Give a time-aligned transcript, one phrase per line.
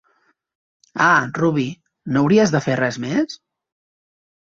[1.09, 1.67] Ah, Ruby,
[2.17, 3.41] no hauries de fer res més?